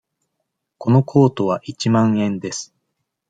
[0.79, 2.73] このコートは一万円です。